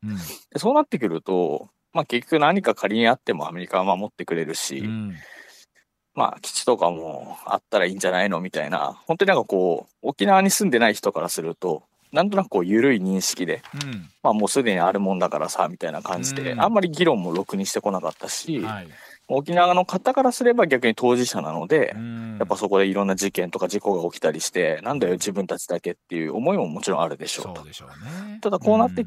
[0.57, 5.15] そうなってくると、まあ結局何か仮にあってもアメリカは守ってくれるし、うん。
[6.15, 18.89] まあ、基地とかもあったらいいんじゃないのみたいな、本当になんかこう、沖縄に住んでない人からすると、なんとなくこう、緩い認識で、うん、まあもうすでにあるもんだからさ、みたいな感じで、うん、あんまり議論もろくにしてこなかったし、はい、
[19.29, 27.63] 沖縄の方からすれば逆に当事者なので、うん、やっぱそこでいろんな事件とか事故が起きたりして、なんだよ自分たちだけっていう思いももちろんあるでしょうと。
[27.63, 29.07] うね、ただこうなって、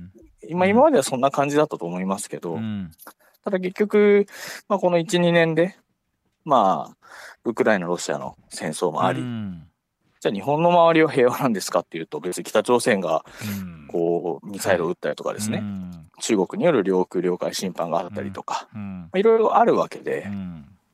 [0.49, 2.59] 今今まではそんな感じだったと思いますけど、
[3.43, 4.25] ただ結局、
[4.67, 5.75] まあこの1、2年で、
[6.43, 6.97] まあ、
[7.43, 9.66] ウクライナ、ロシアの戦争もあり、うん、
[10.27, 13.23] じゃあ日本の周りは平和なんですかっていうと、別に北朝鮮が
[13.87, 18.67] こうミサイルを撃ったりとかですね、はい、中国による領空、領海侵犯があったりとか、
[19.15, 20.27] いろいろあるわけで、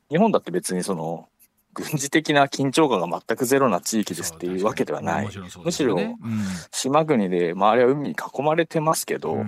[0.10, 1.28] 日本だって別にその
[1.74, 5.28] 軍事的な緊張感が全くゼロな地域ですっていうわけではない。
[5.28, 5.32] ね、
[5.64, 5.98] むしろ、
[6.72, 9.44] 島国で周りは海に囲まれてますけど、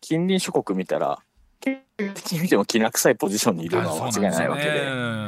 [0.00, 1.20] 近隣諸国見たら
[2.14, 4.70] 的に見てもきな臭いポジションにいるのは間違いないわけで。
[4.70, 4.80] で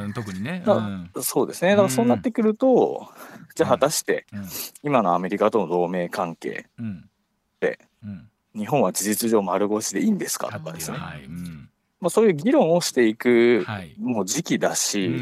[0.07, 1.71] ね、特にね、うん、そうですね。
[1.71, 4.25] だからそうなってくると、うん、じゃあ果たして、
[4.83, 6.65] 今のアメリカとの同盟関係
[7.59, 7.79] で、
[8.55, 10.51] 日本は事実上丸腰でいいんですか？
[10.51, 10.97] とかですね。
[10.97, 11.27] はい、
[11.99, 13.65] まあ、そういう議論をしていく、
[13.99, 15.21] もう時期だし、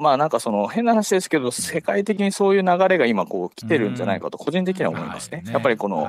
[0.00, 5.44] まあなんかその変な話ですけど、世界的にそういう流れが今こう来てるんじゃないかと個人的には思いますね。
[5.46, 6.08] やっぱりこの、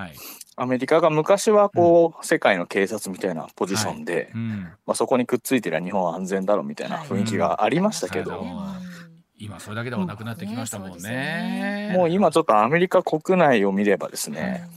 [0.56, 4.32] アメリカが昔はこう、世界の警察みたいなポジションで、
[4.86, 8.46] まあ、そこにくっついてりゃ日本は安全だろうみたいな雰囲気がありましたけど、
[9.38, 11.94] 今それだけでもなくなってきましたもんね。
[11.98, 14.70] もう今ちょっとアメリカ国内を見ればですね、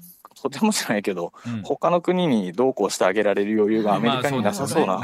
[0.43, 5.01] とてもじゃないけど、うん、他の国にどうこうしてあげられる余裕がアメリカになさそうな。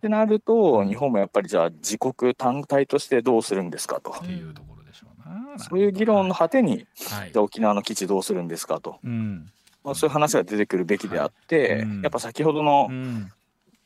[0.00, 4.24] ってなると、日本もやっぱりじゃあ自国単体としてどうするんですかと。
[4.24, 5.58] いうところでしょうな。
[5.58, 8.98] そういう議論の果てに、はい、じゃあ沖縄の基地どうするんですかと。
[9.04, 9.52] うん
[9.84, 12.88] まあ、そういう話が出てくるべきであって、はいうん、やっぱ先ほどの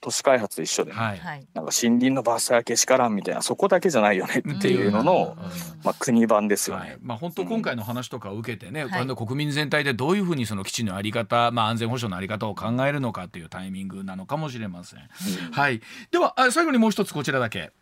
[0.05, 1.19] 都市開発と一緒で、はい、
[1.55, 5.35] なんか森林の伐採はけしからんみたいなそこだけじゃないよねっていうのの、
[5.83, 15.01] まあ、国版ですよね、はい、まあ、本当今回の話とかを受けてね、うん、国民全体でどういうふうにその基地の在り方、まあ、安全保障の在り方を考えるのかっていうタイミングなのかもしれません。
[15.01, 15.03] う
[15.49, 17.73] ん、はい、では最後にもう一つこちらだけ。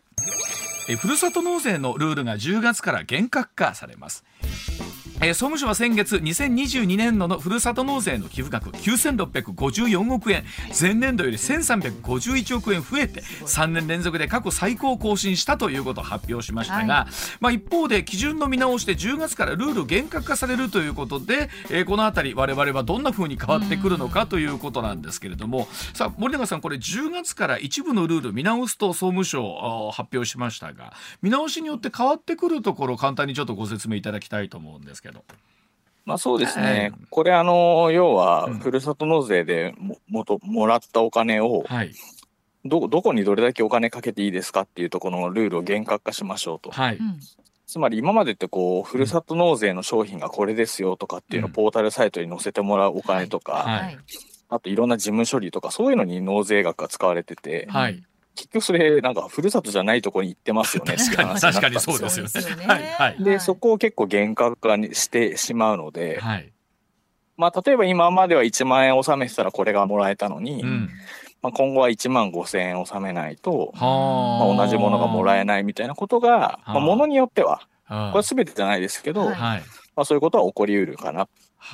[0.89, 4.23] えふるさと納税のルールが10月から厳格化されます。
[5.23, 10.43] えー、総務省は先月2022年度のふるさと納税の寄付額9654億円
[10.77, 35.12] 前年度より1351億円増えて3年連続で過去最高を更新したということを発表しましたが、はい、まあ、一方で基準の見直しで10月からルール厳格化されるということで、えー、この辺り我々はどんなふうに変わってくるのかということなんですけれどもさあ森永さんこれ10月から一部のルール見直すと総務省発表しましたが見直しによって変わってくるところ簡単にちょっとご説明いただきたいと思うんですけど。
[36.05, 41.93] まあそうですね、はい、これあの要はふるさと納税でももともらったお金を、はい、
[42.65, 46.71] どどこにどれだけお金かけていいですかっていうところのルールを厳格化しましょうと。
[46.71, 46.99] はい、
[47.65, 53.89] つまり今までってこうふるさと納税の商品がこれですよとかっていうのをポータルサイトに載せてもらうお金とか、
[54.49, 58.03] あといろんな事務処理とかそういうのに納税額が使われてて、はい、
[58.35, 60.95] 結局それなんかふるさとじゃないところに行ってますよね。
[60.97, 62.65] 確かに確かにそうですよね。
[62.65, 66.51] はいはい、でそこを結構厳格化にしてしまうので、はい、
[67.37, 70.89] まあ例えば今までは1万円納めてたらこれがもらえたのに、うん、
[71.43, 77.67] まあ、今後は1万5千円納めないと、まあ、同じものがもらえないみたいなことが、まあ、ものによっては
[78.13, 79.59] これ全てじゃないですけど、ま
[79.97, 81.25] あ、そういうことは起こりうるかな。
[81.25, 81.27] っ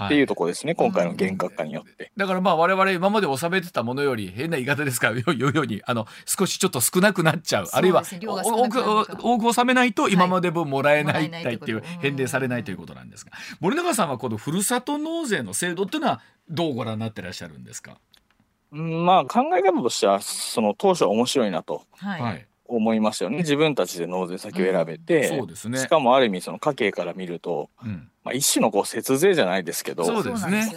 [0.08, 2.12] ていうところですね、今回の厳格化によって。
[2.16, 5.10] だからまあ我々今まで納めてたものより変な言い方ですか？
[5.10, 8.80] ら言うようにあの少しちょっと少なくなっちゃうあるいは多く
[9.22, 17.98] 多く納めないと今まで分もらえないっていう返礼されないということなんですが森永さんはこのふるさと納税の制度っていうのはどうご覧になってらっしゃるんですか
[18.72, 21.84] まあ考え方としてはその当初は面白いなと。
[21.98, 23.38] はい思いますよね。
[23.38, 30.70] 自分たちで納税先を選べて、うん、そうですね、しかもある意味その家計から見ると、うん、まあ、一種のこう節税じゃないですけどそうですね。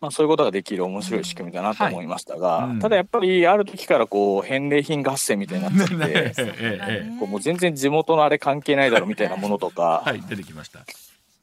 [0.00, 2.70] まあ、そういうことができる面白い仕組みだなと思いましたが、うん。
[2.70, 6.32] はい、ただやっぱりある時からこう返礼品合戦みたいになっちゃって
[7.20, 10.80] こうもう全然地元のあれ関係ないだろうみたいなものとか、はい、出てきました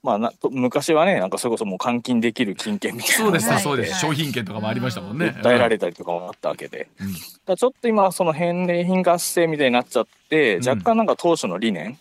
[0.01, 3.15] まあ、な昔はねなんかそれこそもう換金できる金券みたいな。
[3.17, 5.35] そうですそうです、商品券とかもありましたもんね。
[5.41, 7.13] 訴えられたりとかもあったわけで、うん、
[7.45, 11.97] だちょっと今その返礼品合戦みたいになっちゃって、若干なんか当初の理念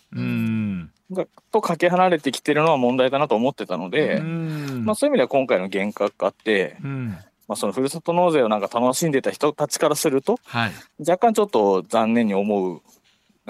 [1.11, 12.81] が、とかけ離れてきてるのは問題だなと思ってたので、まあ、そういう意味では今回の厳格化って、まあ、そのふるさと納税をなんか楽しんでた人たちからすると、はい、若干ちょっと残念に思う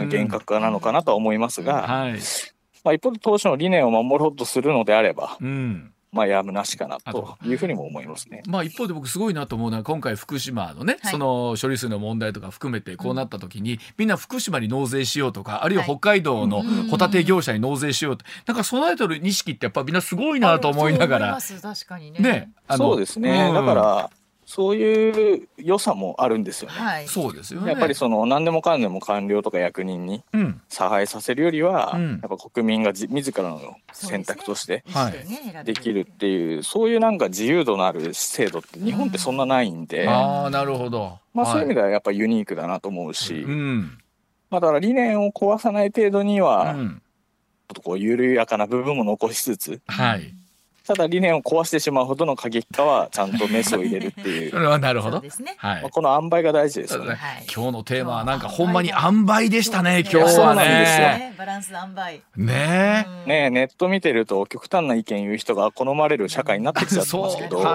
[0.08, 2.20] 厳格化なのかなとは思いますが、はい、
[2.84, 8.42] まあ、一方で当初の理念を守ろうとするのであれば、うん、まあ、やむなしかなというふうにも思いますね。
[8.48, 21.40] まあ、一方で僕すごいなと思うのは今回福島のね、はい、その処理水の問題とか含めてこうなった時に、うん、みんな福島に納税しようとかあるいは北海道のホタテ業者に納税しようと、なんか備えてる意識ってやっぱみんなすごいなと思いながら。
[21.62, 22.20] 確かにね。
[22.20, 24.10] ねそうですね、だから
[24.50, 26.76] そういう良さもあるんですよね。
[26.76, 27.70] はい、そうですよね。
[27.70, 30.24] やっぱりその何でもかんでも官僚とか役人に
[30.70, 34.84] 差配させるよりは、うん、やっぱ国民がじ自らの選択として
[35.66, 41.20] できるっていう、そういうなんか自由度のある制度って日本ってそんなないんで、うん、ああなるほど。
[41.36, 44.00] まあそういう意味ではやっぱユニークだなと思うし、うん、
[44.50, 46.90] まあだから理念を壊さない程度には、ちょっ
[47.76, 50.34] とこう緩やかな部分も残しつつ、はい。
[50.90, 54.58] ただ理念を壊してしまうほどの過激化はちゃんとメスを入れるっていう。
[54.80, 55.22] なるほど。
[55.58, 55.90] はい。
[55.92, 57.16] この塩梅が大事ですよね。
[57.54, 60.00] 今日のテーマはなんかほんまに塩梅でしたね。
[60.00, 61.36] 今日はね。
[61.38, 62.22] バランス塩梅。
[62.38, 67.64] ねねネット見てると極端な意見言う人が好まれる社会になってきちゃってますけど。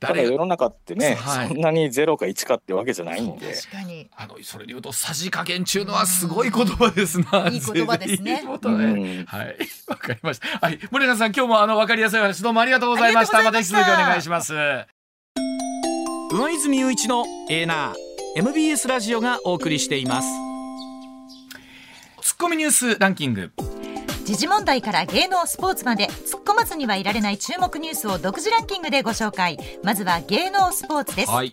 [0.00, 3.52] ただ世の中ってね、はい、そんなに0か1かってわけじゃないんで。
[3.54, 4.08] 確かに。
[4.16, 9.56] あのそれで言うとさじ加減中のはすごい言葉ですな、いい言葉ですね、ね、はい。
[9.86, 10.58] わかりました。
[10.58, 10.78] はい。
[10.90, 13.42] 森永さん今日もあのわかりやすい話どうもありがとうございました。
[13.42, 13.58] また。
[13.58, 14.54] 引き続きお願いします。
[16.32, 17.94] 上泉雄一のエーナー
[18.36, 20.28] MBS ラジオがお送りしています。
[22.22, 23.52] ツッコミニュースランキング
[24.30, 29.58] 時事問題から芸能スポーツまで突っ込まずにはいられない注目ニュースを独自ランキングでご紹介。
[29.82, 31.52] まずは芸能スポーツです、はい、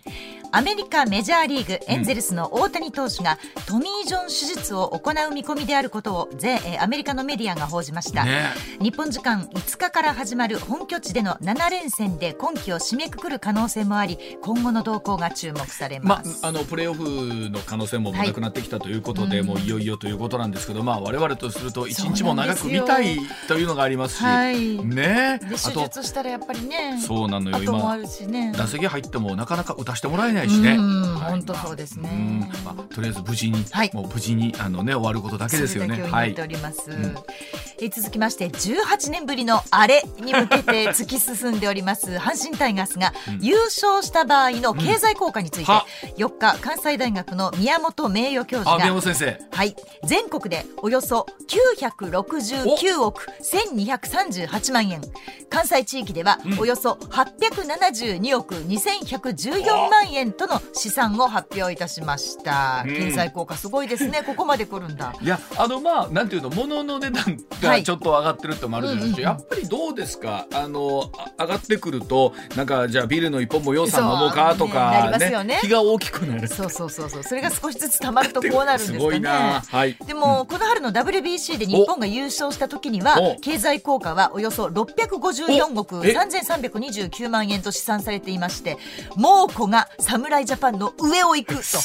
[0.50, 6.28] アメリカメジャーリーグエンゼルスの大谷投手がトミー・ジョン手術を行う見込みであることを
[6.80, 23.18] アメリカのメディアが報じました、ね、日本時間5日から始まる本拠地での7連戦で今季を締めくくる可能性もあり今後の動向が注目されます、まあ、あのプレーオフの可能性もなくなってきたということで、はい、もういよいよということなんですけど、まあ、我々とすると一日も長く見たい
[23.48, 25.40] というのがありますし、はい、ね。
[25.50, 27.58] 手術したらやっぱりねそうなのよ。
[27.62, 27.96] 今、
[28.28, 30.76] ね、打席入ってもなかなか打たせてもらえないしね。
[30.76, 36.02] 本当そうですね、まあ、とりあえず無事に、はい、もう無事にあの、ね、終わることだけですよね。
[36.02, 37.14] はい、ております、うん
[37.80, 45.72] え続きまして18年ぶりのあれに向けて突き進んでおります阪神タイガースが優勝した場合の経済効果について、
[46.16, 48.84] うん、4日関西大学の宮本名誉教授が
[49.50, 55.00] はい、全国でおよそ969億1238万円。
[55.50, 64.22] 関西地域ではおよそ872億2114万円との試算を発表いたしました、うん、経済効果すごいですね。
[64.24, 65.14] ここまで来るんだ。
[65.20, 70.46] いやあのまあなんていうの物の値段がちょっと上がってるってもあるじゃないですか、やっぱりどうですか？
[70.52, 74.54] あの上がってくるとなんかじゃあビールの一本も予算飲もうか？
[74.56, 75.30] とかね。
[75.30, 75.58] ねね。
[75.60, 76.48] 気が大きくなる。
[76.48, 77.22] そうそうそうそう。
[77.22, 79.28] それが少しずつたまるとこうなるんですかね。
[79.28, 88.76] はい、でも、うん、この春の WBC で日本が優勝した時には経済効果はおよそ654億3329万円と試算されていまして
[89.16, 89.88] 猛虎が
[90.18, 91.78] 侍ジャパンの上を行くと。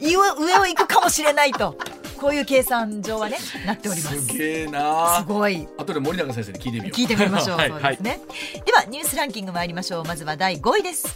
[0.00, 1.76] 上を行くかもしれないと。
[2.18, 4.26] こういう計算上はねなっております。
[4.26, 5.18] すげえな。
[5.18, 5.68] すごい。
[5.76, 6.96] 後で森永先生に聞いてみよう。
[6.96, 10.04] 聞いてみましょう、はい、そうですね、はい、ではニュースランキング参りましょう。
[10.04, 11.14] まずは第5位です。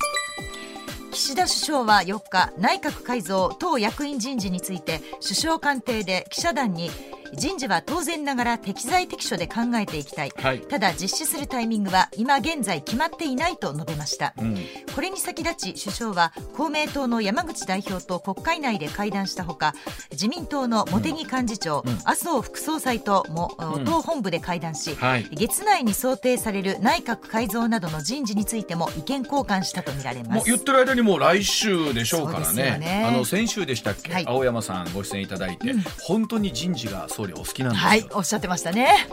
[1.11, 6.91] 岸田首相は4日内閣改造党役員人事について首相官邸で記者団に
[7.35, 14.57] 人事は当然ながら適材適所で考えていきたい、はい、ただ実施するタイミングは今現在決まっていないと述べました、うん、
[14.95, 19.75] これに先立ち首相は公明党の山口代表と国会内で会談したほか
[20.13, 30.47] 自民党の茂木幹事長、うん、麻生副総裁とも、うん、党本部で会談し、はい、月内に想定される内閣改造などの人事についても意見交換したとみられます。
[30.47, 39.09] 言ってる間にも来週でしょうからね、ね、あの先週でしたっけ、はい、青山さんご出演いただいて、本当に人事が総理お好きなんですはいおっしゃってましたね。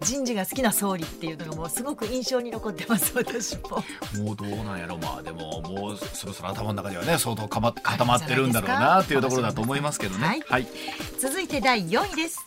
[0.00, 3.82] 人事が好きな総理っていうのがもうすごく印象に残ってます私も。
[4.24, 4.96] もうどうなんやろ。
[4.98, 10.66] まあでももうそろそろ頭の中ではね相当かま固まってるんだろうなっていうところだと思いますけどね、はい、はい、
[11.18, 12.38] 続いて第4位です。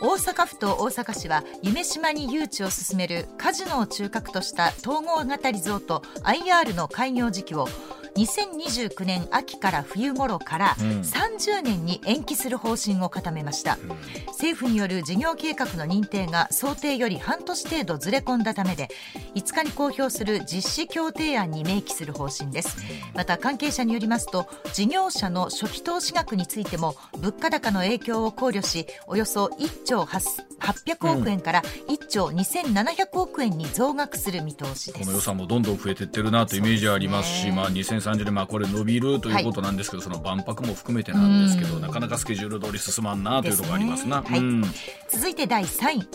[0.00, 7.68] 大阪府と大阪市は夢島に誘致を進めるカジノを中核とした統合型リゾート IR の開業時期を
[8.16, 13.88] 2029年秋から冬頃から30年に延期する方針を固めました、うん、
[14.28, 18.88] 政府による事業計画の認定が想定より半年程度ずれ込んだためで
[19.34, 22.76] 5日に公表する実施協定案に明記する方針です。
[23.14, 44.22] また関係者によりますと事業者の初期投資額についても物価高の影響を考慮しおよそ1兆800億円から1兆2700億円に増額する見通しです、この予算もどんどん増えていってるなというイメージありますし、まあ、2030年、まあ、これ伸びるということなんですけど、はい、その万博も含めてなんですけど、なかなかスケジュール通り進まんなというところありますな。
[44.22, 44.70] すねはい、
[45.08, 46.08] 続いて第3位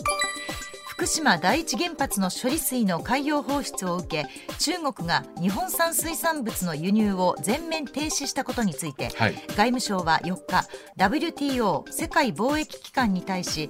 [0.96, 4.26] 福島第一原発の処理水の海洋放出を受け
[4.58, 10.66] 中国が日本産水産物の輸入を全面停止したことについて、はい、外務省は4日
[10.96, 13.68] WTO 世界貿易機関に対し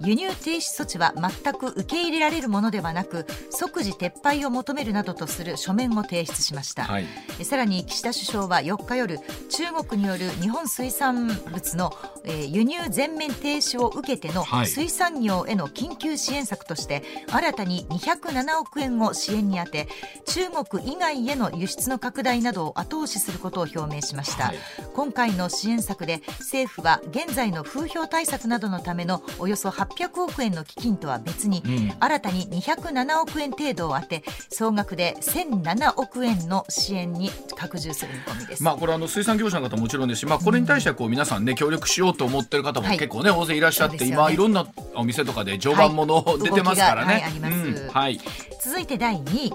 [0.00, 7.06] 輸入停止措置は全く受け入れられるものではなく即時撤廃を求めるなどとする書面を提出しました、はい、
[7.42, 9.18] さらに岸田首相は4日夜
[9.48, 11.92] 中国による日本水産物の、
[12.24, 17.02] えー、輸入全面停止を受けての水産業への緊急支援策として
[17.32, 19.88] 新たに207億円を支援に充て
[20.26, 24.56] 中国以外への輸出の拡大などを後押しすることを表明しました、はい、
[24.94, 47.14] 今回の支援策で政府は現在の風評対策などのためのおよそ800億円の基金とは別に、うん、新たに207億円程度を充て総額で1007億円の支援に拡充する見込みです、まあ、これあの水産業者の方もちろんですし、まあ、これに対してはこう皆さんね協力しようと思ってる方も結構ね、はい、大勢いらっしゃって、ね、今いろんなお店とかで常磐もの出てますからね。
[47.14, 48.20] はい、あります、うん、はい、
[48.62, 49.52] 続いて第2位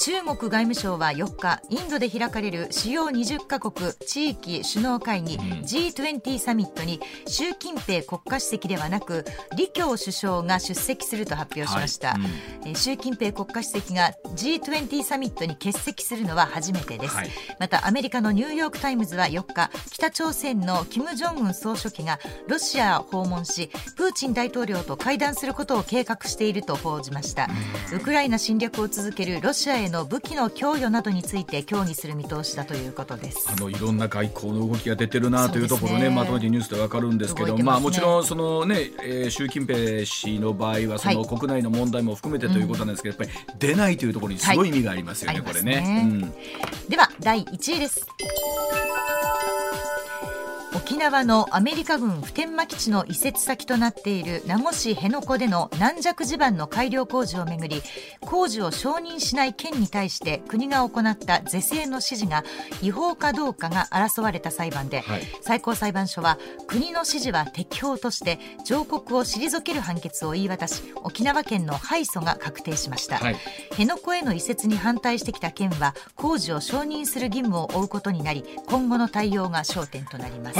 [0.00, 12.18] 中国外務省は4日インドで開かれる主要20カ国地域首脳会議、うん、G20 サミットに習近平国家主席ではなく李強首相が出席すると発表しました、は
[12.64, 12.68] い。
[12.68, 27.48] うん、習近平国家主席が G20 サミットに欠席するのは初めてです、はい、またアメリカのニューヨーク・タイムズは4日北朝鮮の金正恩総書記がロシアを訪問しプーチン大統領と会談することを計画していると報じました、
[27.92, 46.02] うん、ウクライナ侵略を続けるロシアへへの武器の供与などについて協議する見通しだということですあのいろんな外交の動きが出てるなというところね、ね、まとめてニュースでわかるんですけど、ね、まあもちろんそのね、えー、習近平氏の場合はその国内の問題も含めてということなんですけど、はい、やっぱり出ないというところにすごい意味がありますよね、はい、これね、ね。
[46.04, 46.20] うん、
[46.88, 48.06] では第1位です
[50.74, 57.82] 沖縄のアメリカ軍普天間基地の移設先となっている名護市辺野古での軟弱地盤の改良工事をめぐり
[58.20, 62.44] 工事を承認しない県に対して国が行った是正の指示が
[62.82, 73.36] 違法かどうかが争われた裁判で、はい、最高裁判所は国の指示は適法として上告を退ける判決を言い渡し沖縄県の敗訴が確定しました、はい、
[73.70, 80.57] 辺野古への移設に反対してきた県は工事を承認する義務を負うことになり今後の対応が焦点となります